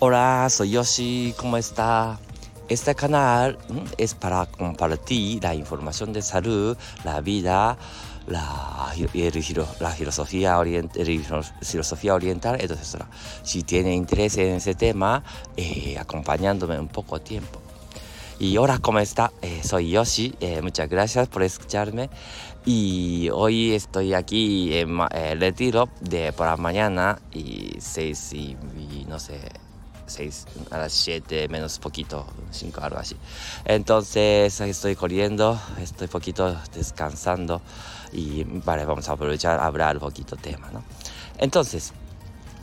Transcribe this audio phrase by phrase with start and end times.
[0.00, 2.20] Hola, soy Yoshi, ¿cómo está?
[2.68, 3.58] Este canal
[3.96, 7.76] es para compartir la información de salud, la vida,
[8.28, 8.94] la,
[9.80, 10.92] la filosofía, orient,
[11.62, 13.06] filosofía oriental, etc.
[13.42, 15.24] Si tiene interés en ese tema,
[15.56, 17.60] eh, acompañándome un poco tiempo.
[18.38, 19.32] Y hola, ¿cómo está?
[19.42, 22.08] Eh, soy Yoshi, eh, muchas gracias por escucharme.
[22.64, 25.00] Y hoy estoy aquí en
[25.40, 28.56] retiro de por la mañana y seis y
[29.08, 29.40] no sé,
[30.08, 33.16] 6 a las 7 menos poquito, 5 algo así.
[33.64, 37.60] Entonces estoy corriendo, estoy poquito descansando
[38.12, 40.82] y vale, vamos a aprovechar a hablar un poquito tema, ¿no?
[41.38, 41.92] Entonces,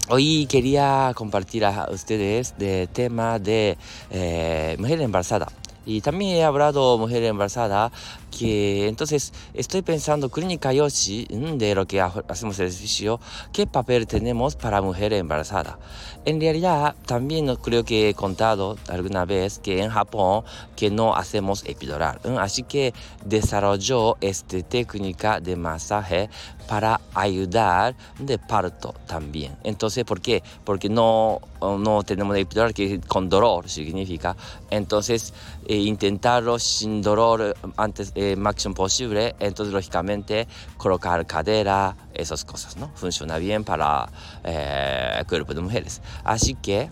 [0.10, 3.78] hoy quería compartir a ustedes de tema de
[4.10, 5.48] eh, mujer embarazada.
[5.86, 7.92] Y también he hablado mujer embarazada
[8.38, 13.20] que entonces estoy pensando clínica Yoshi de lo que hacemos ejercicio,
[13.54, 15.80] qué papel tenemos para mujer embarazada.
[16.26, 20.44] En realidad también creo que he contado alguna vez que en Japón
[20.76, 26.30] que no hacemos epidural, así que desarrolló esta técnica de masaje
[26.68, 29.56] para ayudar de parto también.
[29.64, 30.44] Entonces, ¿por qué?
[30.64, 34.36] Porque no, no tenemos epidural que con dolor significa.
[34.70, 35.34] Entonces,
[35.68, 39.36] eh, intentarlo sin dolor antes eh, máximo posible.
[39.40, 42.92] Entonces, lógicamente, colocar cadera, esas cosas, ¿no?
[42.96, 44.10] Funciona bien para
[44.44, 46.02] eh, el cuerpo de mujeres.
[46.24, 46.90] Así que,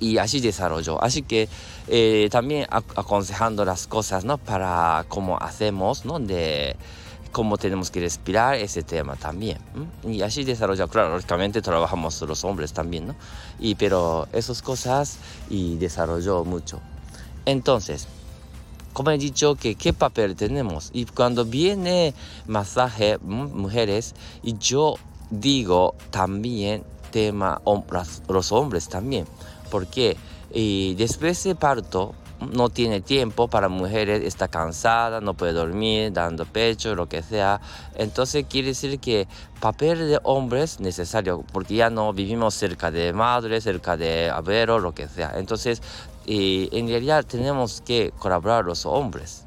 [0.00, 1.02] y así desarrolló.
[1.02, 1.48] Así que
[1.88, 4.38] eh, también aconsejando las cosas, ¿no?
[4.38, 6.18] Para cómo hacemos, ¿no?
[6.18, 6.76] De
[7.32, 9.58] cómo tenemos que respirar ese tema también.
[10.04, 13.16] Y así desarrolla, claro, lógicamente trabajamos los hombres también, ¿no?
[13.58, 15.18] Y pero esas cosas
[15.50, 16.80] y desarrolló mucho.
[17.46, 18.06] Entonces,
[18.92, 20.90] como he dicho, que qué papel tenemos.
[20.92, 22.14] Y cuando viene
[22.46, 24.94] masaje, mujeres, y yo
[25.30, 27.60] digo también tema
[28.28, 29.26] los hombres también.
[29.70, 30.16] Porque
[30.54, 32.14] y después de parto,
[32.52, 37.60] no tiene tiempo para mujeres, está cansada, no puede dormir, dando pecho, lo que sea.
[37.94, 39.28] Entonces quiere decir que
[39.60, 44.92] papel de hombres necesario, porque ya no vivimos cerca de madre, cerca de abuelo, lo
[44.92, 45.34] que sea.
[45.36, 45.82] Entonces,
[46.26, 49.44] en realidad tenemos que colaborar los hombres.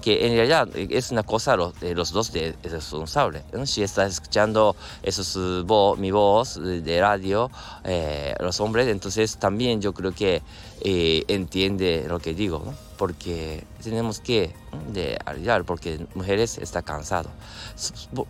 [0.00, 3.42] Que en realidad es una cosa de los dos de, responsable.
[3.64, 7.50] Si estás escuchando eso mi voz de, radio,
[7.84, 10.42] eh, los hombres, entonces también yo creo que
[10.80, 14.54] eh, entiende lo que digo, porque tenemos que
[15.24, 17.30] ayudar, porque mujeres está cansado.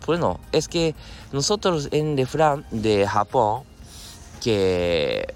[0.05, 0.95] Bueno, es que
[1.31, 3.63] nosotros en refrán de Japón,
[4.41, 5.33] que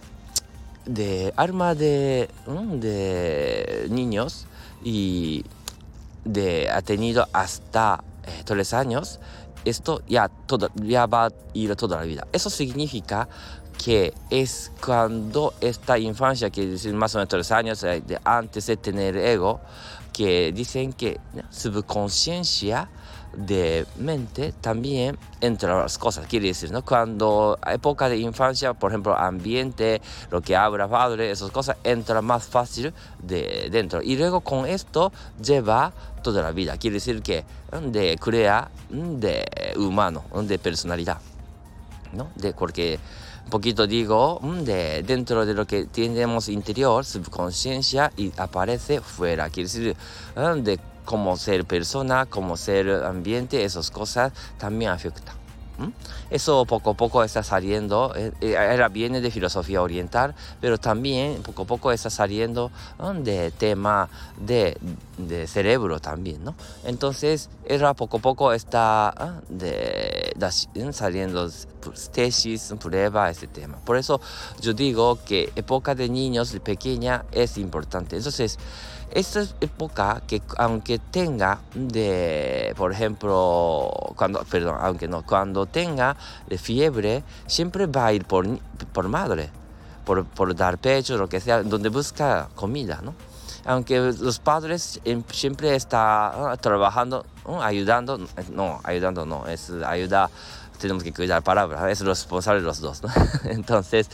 [0.86, 4.46] de arma de, de niños
[4.84, 5.44] y
[6.26, 9.20] de, ha tenido hasta eh, tres años,
[9.64, 12.28] esto ya, todo, ya va a ir toda la vida.
[12.34, 13.28] Eso significa
[13.84, 18.66] que es cuando esta infancia, que decir más o menos tres años, eh, de antes
[18.68, 19.60] de tener ego,
[20.14, 21.20] que dicen que
[21.50, 22.90] subconsciencia
[23.36, 26.28] de mente también entre las cosas.
[26.28, 26.84] Quiere decir, ¿no?
[26.84, 30.02] Cuando época de infancia, por ejemplo, ambiente,
[30.32, 34.02] lo que habla padre, esas cosas, entra más fácil de dentro.
[34.02, 35.12] Y luego con esto
[35.44, 35.94] lleva
[36.24, 36.78] toda la vida.
[36.78, 37.44] Quiere decir que
[37.92, 39.46] de crea de
[39.78, 41.18] humano, de personalidad.
[42.14, 42.30] ¿no?
[42.36, 43.00] De, porque
[43.46, 49.50] un poquito digo, de dentro de lo que tenemos interior, subconsciencia, y aparece fuera.
[49.50, 49.96] Quiere decir,
[50.64, 55.36] de como ser persona, como ser ambiente, esas cosas también afectan.
[56.30, 61.42] Eso poco a poco está saliendo, eh, eh, era viene de filosofía oriental, pero también
[61.44, 62.72] poco a poco está saliendo
[63.22, 64.78] de tema de,
[65.18, 66.56] de, cerebro también, ¿no?
[66.84, 70.34] Entonces, era poco a poco está ah, de,
[70.92, 71.50] saliendo
[72.12, 73.78] tesis, prueba, ese tema.
[73.78, 74.20] Por eso
[74.62, 78.18] yo digo que época de niños de pequeña es importante.
[78.18, 78.58] Entonces,
[79.12, 86.58] esta época que aunque tenga de, por ejemplo, cuando, perdón, aunque no, cuando tenga de
[86.58, 88.46] fiebre, siempre va a ir por,
[88.92, 89.50] por madre,
[90.04, 93.14] por, por dar pecho, lo que sea, donde busca comida, ¿no?
[93.66, 97.26] Aunque los padres em, siempre están ah, trabajando,
[97.62, 98.20] ayudando,
[98.52, 100.30] no, ayudando no, es ayuda
[100.78, 103.10] tenemos que cuidar palabras, es responsable los dos, ¿no?
[103.46, 104.10] Entonces,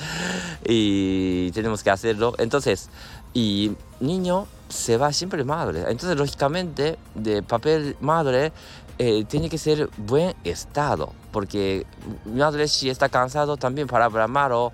[0.63, 2.33] y tenemos que hacerlo.
[2.37, 2.89] Entonces,
[3.33, 5.85] y niño se va siempre madre.
[5.87, 8.51] Entonces, lógicamente, de papel madre
[8.97, 11.85] eh, tiene que ser buen estado, porque
[12.25, 14.71] madre si está cansado también palabra malo,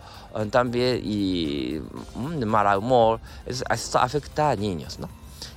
[0.52, 1.82] también y
[2.16, 5.10] mm, de mal humor, esto afecta a niños, ¿no?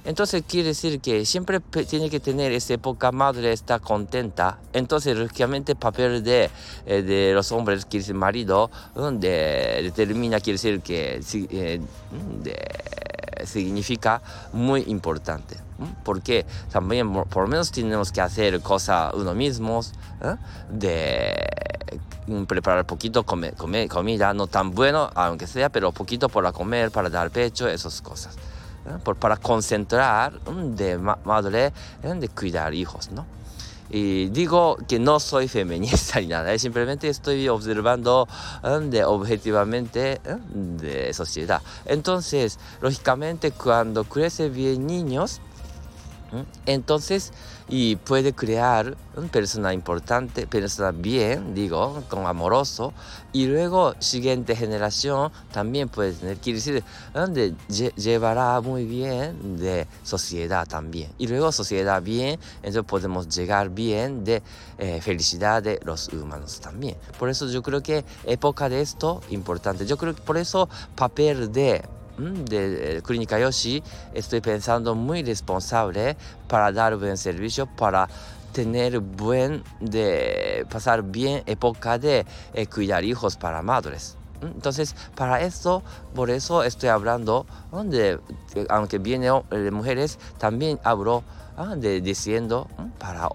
[0.03, 4.59] Entonces quiere decir que siempre tiene que tener esa época madre está contenta.
[4.73, 6.51] Entonces lógicamente papel de,
[6.87, 11.21] eh, de los hombres, quiere decir marido, donde determina, quiere decir que
[11.51, 11.81] eh,
[13.45, 14.23] significa
[14.55, 15.57] muy importante.
[16.03, 20.37] Porque también por lo menos tenemos que hacer cosas uno mismos, ¿eh?
[20.71, 27.11] de preparar poquito come, comida, no tan bueno, aunque sea, pero poquito para comer, para
[27.11, 28.37] dar pecho, esas cosas.
[29.05, 31.73] Por, para concentrar de madre
[32.03, 33.27] de cuidar hijos, ¿no?
[33.91, 38.29] Y digo que no soy feminista ni nada, simplemente estoy observando
[38.63, 41.61] de objetivamente de sociedad.
[41.85, 45.41] Entonces, lógicamente, cuando crecen bien niños,
[46.67, 47.33] entonces,
[47.69, 52.93] y puede crear una persona importante, persona bien, digo, con amoroso,
[53.33, 57.55] y luego siguiente generación también puede tener, quiere decir, donde
[57.97, 61.11] llevará muy bien de sociedad también.
[61.19, 64.43] Y luego sociedad bien, entonces podemos llegar bien de
[64.79, 66.97] eh, felicidad de los humanos también.
[67.19, 69.87] Por eso yo creo que época de esto importante.
[69.87, 71.83] Yo creo que por eso papel de
[72.21, 73.83] de Clínica Yoshi
[74.15, 76.17] estoy pensando muy responsable
[76.49, 78.09] para dar buen servicio, para
[78.53, 84.17] tener buen, de pasar bien época de eh, cuidar hijos para madres.
[84.43, 85.83] Entonces, para eso,
[86.15, 87.47] por eso estoy hablando,
[87.85, 88.19] de,
[88.71, 91.23] aunque viene de mujeres, también hablo
[91.57, 92.67] ah, diciendo
[92.99, 93.29] para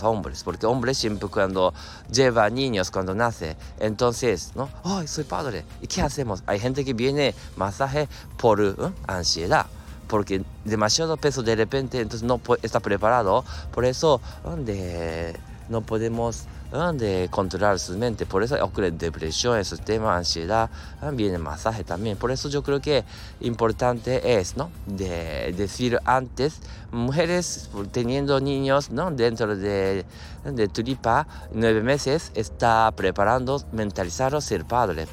[0.00, 1.74] a hombres, porque hombres siempre cuando
[2.10, 4.68] lleva niños, cuando nace, entonces, ¿no?
[4.84, 5.64] ¡Ay, soy padre!
[5.80, 6.42] ¿Y qué hacemos?
[6.46, 8.08] Hay gente que viene masaje
[8.38, 8.74] por ¿eh?
[9.06, 9.66] ansiedad
[10.08, 14.20] porque demasiado peso de repente entonces no está preparado por eso
[14.58, 15.34] de,
[15.70, 18.24] no podemos de controlar su mente.
[18.24, 20.70] Por eso ocurre depresión, esos temas, ansiedad,
[21.12, 22.16] viene masaje también.
[22.16, 23.04] Por eso yo creo que
[23.40, 24.70] importante es, ¿no?
[24.86, 26.60] De decir antes,
[26.90, 29.10] mujeres teniendo niños, ¿no?
[29.10, 30.06] Dentro de,
[30.44, 35.06] de tulipa, nueve meses, está preparando, mentalizar ser padre,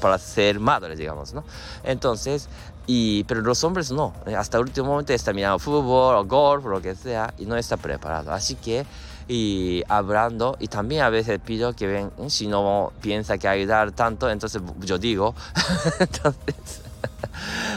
[0.00, 1.42] para ser madre, digamos, ¿no?
[1.82, 2.48] Entonces,
[2.86, 6.80] y, pero los hombres no, hasta el último momento está mirando fútbol o golf lo
[6.80, 8.32] que sea y no está preparado.
[8.32, 8.86] Así que
[9.32, 14.28] y hablando y también a veces pido que ven si no piensa que ayudar tanto
[14.28, 15.36] entonces yo digo
[16.00, 16.82] entonces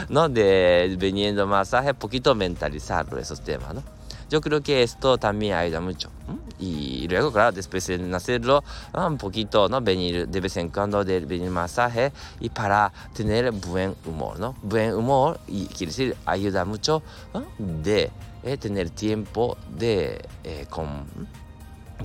[0.08, 3.84] no de viniendo masaje poquito mentalizarlo esos temas no
[4.28, 6.10] yo creo que esto también ayuda mucho
[6.58, 11.20] y luego claro después de hacerlo un poquito no venir de vez en cuando de
[11.20, 12.10] venir masaje
[12.40, 17.00] y para tener buen humor no buen humor y quiere decir ayuda mucho
[17.58, 18.10] de
[18.42, 21.06] eh, tener tiempo de eh, con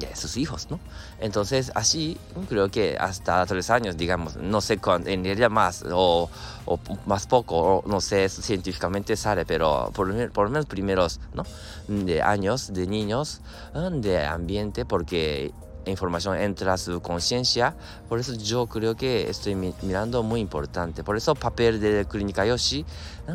[0.07, 0.79] de sus hijos, ¿no?
[1.19, 2.17] Entonces, así
[2.47, 6.29] creo que hasta tres años, digamos, no sé en realidad más o,
[6.65, 11.43] o, más poco, o no sé, científicamente sale, pero por, por lo menos primeros, ¿no?
[11.87, 13.41] De años, de niños,
[13.73, 15.51] de ambiente, porque
[15.85, 17.75] información entra a su conciencia.
[18.07, 21.03] Por eso yo creo que estoy mirando muy importante.
[21.03, 22.85] Por eso papel de Clínica Yoshi,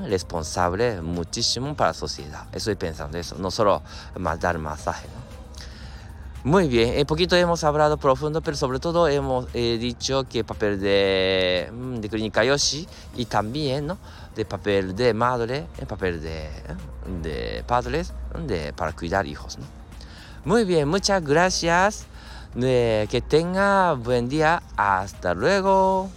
[0.07, 2.47] responsable muchísimo para la sociedad.
[2.53, 3.83] Estoy pensando eso, no solo
[4.19, 5.44] más dar masaje, ¿no?
[6.45, 10.79] Muy bien, un poquito hemos hablado profundo, pero sobre todo hemos eh, dicho que papel
[10.79, 12.87] de, mm, de clínica Yoshi
[13.17, 13.97] y también ¿no?
[14.37, 16.51] de papel de madre, el papel de,
[17.23, 18.13] de padres
[18.47, 19.57] de, para cuidar hijos.
[19.57, 19.65] ¿no?
[20.45, 22.05] Muy bien, muchas gracias.
[22.55, 24.63] que tenga buen día.
[24.77, 26.11] Hasta luego.